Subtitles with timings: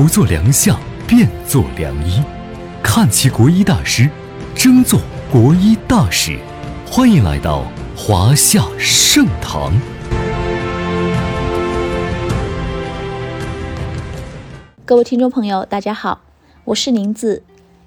[0.00, 2.22] 不做良相，便做良医。
[2.82, 4.08] 看齐国医大师，
[4.54, 4.98] 争做
[5.30, 6.38] 国医大使。
[6.86, 9.70] 欢迎来到华夏盛堂。
[14.86, 16.22] 各位听众朋友，大家好，
[16.64, 17.42] 我是林子，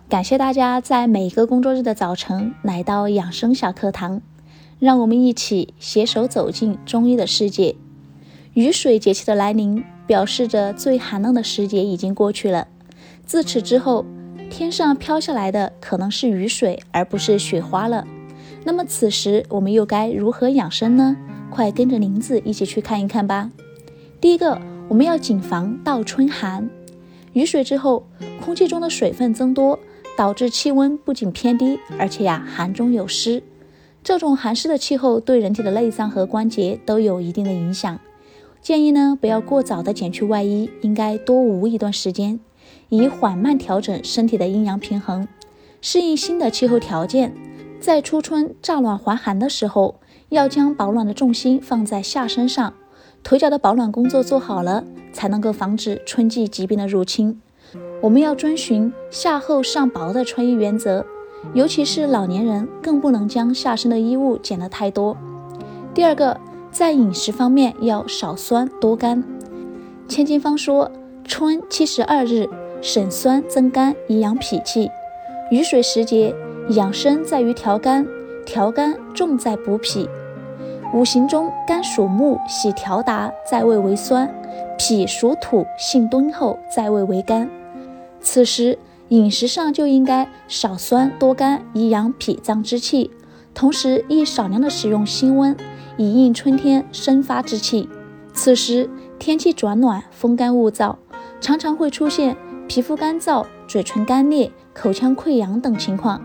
[0.07, 4.21] 感谢大家在每一个工作日的早晨来到养生小课堂，
[4.77, 7.75] 让我们一起携手走进中医的世界。
[8.53, 12.67] 雨水节气的来临，表示着最寒冷的时节已经过去了。
[13.25, 14.05] 自此之后，
[14.49, 18.05] 天上飘下来的可能是雨水，而不是雪花了。
[18.65, 21.17] 那么此时我们又该如何养生呢？
[21.49, 23.51] 快跟着林子一起去看一看吧。
[24.19, 26.69] 第一个，我们要谨防倒春寒。
[27.33, 28.07] 雨水之后，
[28.43, 29.77] 空气中的水分增多，
[30.17, 33.41] 导致气温不仅偏低，而且呀寒中有湿。
[34.03, 37.99] 这种寒湿的气候对人体的内脏和关节都有一定的影响。
[38.63, 42.39] 建议呢，不要过早的减去外衣，应该多捂一段时间，
[42.87, 45.27] 以缓慢调整身体的阴阳平衡，
[45.81, 47.35] 适应新的气候条件。
[47.81, 49.95] 在初春乍暖还寒的时候，
[50.29, 52.73] 要将保暖的重心放在下身上，
[53.21, 57.41] 腿脚的保暖工作做好了，才能够防止春季疾病的入侵。
[58.01, 61.05] 我们要遵循下厚上薄的穿衣原则，
[61.53, 65.17] 尤其是老年人，更不能将下身的衣物减得太多。
[65.93, 66.39] 第二个。
[66.73, 69.23] 在饮食方面要少酸多甘。
[70.09, 70.91] 千金方说
[71.23, 72.49] ：“春七十二日，
[72.81, 74.89] 省酸增甘，以养脾气。
[75.51, 76.33] 雨水时节，
[76.69, 78.05] 养生在于调肝，
[78.43, 80.09] 调肝重在补脾。
[80.95, 84.27] 五行中，肝属木，喜调达，在位为酸；
[84.77, 87.47] 脾属土，性敦厚，在位为甘。
[88.19, 88.79] 此时
[89.09, 93.11] 饮食上就应该少酸多甘，以养脾脏之气，
[93.53, 95.55] 同时亦少量的使用辛温。”
[95.97, 97.87] 以应春天生发之气。
[98.33, 100.95] 此时天气转暖，风干物燥，
[101.39, 102.35] 常常会出现
[102.67, 106.21] 皮肤干燥、嘴唇干裂、口腔溃疡等情况，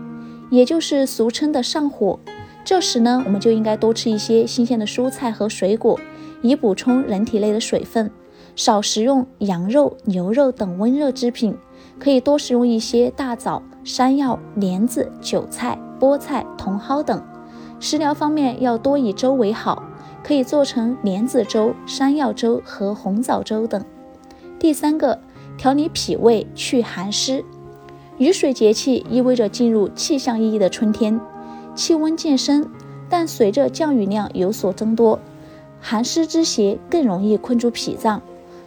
[0.49, 2.19] 也就是俗称的上火。
[2.65, 5.99] 这时呢，我们就应该多吃一些新鲜的蔬菜和水果，
[6.41, 8.09] 以补充人体内的水分。
[8.55, 11.55] 少食用羊肉、牛肉等温热之品，
[11.97, 17.23] 可以多食用一些大枣、山药、莲子、韭菜、菠菜、茼蒿等。
[17.79, 19.83] 食疗方面要多以粥为好，
[20.23, 23.83] 可以做成莲子粥、山药粥和红枣粥等。
[24.59, 25.19] 第三个，
[25.57, 27.43] 调理脾胃，去寒湿。
[28.17, 31.19] 雨水节气意味着进入气象意义的春天，
[31.73, 32.69] 气温渐升，
[33.09, 35.17] 但随着降雨量有所增多，
[35.79, 38.21] 寒湿之邪更容易困住脾脏。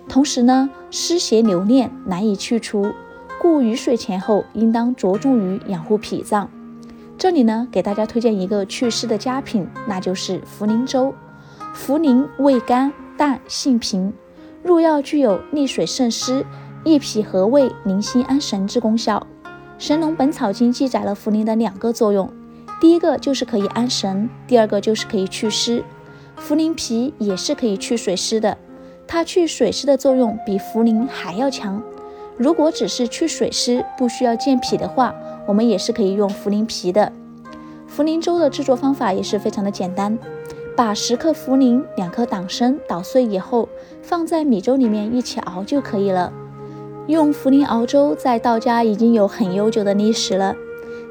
[0.08, 2.86] 同时呢，湿邪留恋难以去除，
[3.42, 6.48] 故雨水前后应当着重于养护脾脏。
[7.22, 11.14] 这里呢，给大家推荐一个祛湿的佳品，那就是茯苓粥。
[11.72, 14.12] 茯苓味甘淡，性平，
[14.60, 16.44] 入药具有利水渗湿、
[16.82, 19.24] 益脾和胃、宁心安神之功效。
[19.78, 22.28] 《神农本草经》记载了茯苓的两个作用，
[22.80, 25.84] 第一个就是可以安神，第二个就是可以祛湿。
[26.36, 28.58] 茯苓皮也是可以去水湿的，
[29.06, 31.80] 它去水湿的作用比茯苓还要强。
[32.36, 35.14] 如果只是去水湿，不需要健脾的话，
[35.46, 37.12] 我们也是可以用茯苓皮的。
[37.94, 40.18] 茯苓粥的制作方法也是非常的简单，
[40.74, 43.68] 把十克茯苓、两颗党参捣碎以后，
[44.02, 46.32] 放在米粥里面一起熬就可以了。
[47.08, 50.54] 用茯苓熬粥在道家已经有很悠久的历史了。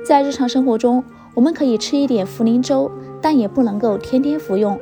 [0.04, 1.04] 在日常生活中，
[1.36, 2.90] 我们可以吃一点茯苓粥，
[3.22, 4.80] 但也不能够天天服用，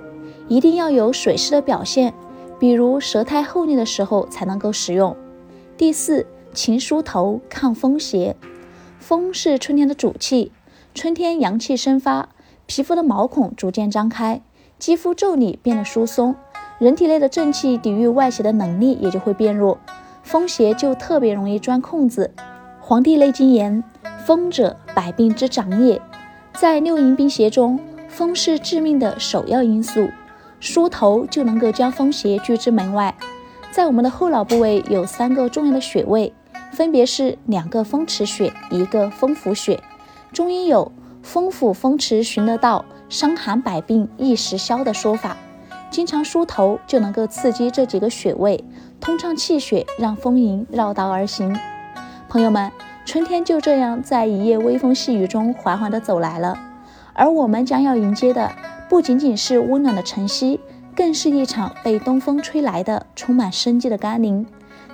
[0.47, 2.13] 一定要有水湿的表现，
[2.57, 5.13] 比如舌苔厚腻的时候才能够使用。
[5.75, 8.35] 第四，勤梳头，抗风邪。
[8.99, 10.51] 风是春天的主气，
[10.93, 12.29] 春天阳气生发，
[12.65, 14.41] 皮肤的毛孔逐渐张开，
[14.77, 16.35] 肌肤皱理变得疏松，
[16.77, 19.79] 人体内的正气抵御外邪的能力也就会变弱，
[20.21, 22.31] 风邪就特别容易钻空子。
[22.79, 23.83] 《黄帝内经》言
[24.25, 25.99] ：“风者，百病之长也。”
[26.53, 30.09] 在六淫兵邪中，风是致命的首要因素，
[30.59, 33.15] 梳头就能够将风邪拒之门外。
[33.71, 36.33] 在我们的后脑部位有三个重要的穴位。
[36.71, 39.81] 分别是两个风池穴，一个风府穴。
[40.31, 40.91] 中医有
[41.23, 45.35] “风府风池寻得到，伤寒百病一时消”的说法。
[45.89, 48.63] 经常梳头就能够刺激这几个穴位，
[49.01, 51.57] 通畅气血，让风淫绕道而行。
[52.29, 52.71] 朋友们，
[53.05, 56.55] 春天就这样在一夜微风细雨中缓缓地走来了，
[57.13, 58.51] 而我们将要迎接的
[58.87, 60.59] 不仅仅是温暖的晨曦，
[60.95, 64.45] 更是一场被东风吹来的充满生机的甘霖。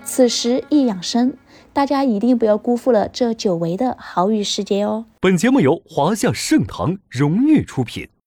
[0.06, 1.34] 此时一养生。
[1.76, 5.08] 大家一定不要辜负了这久违的好雨时节哦！
[5.20, 8.08] 本节目由华夏盛唐荣誉出品。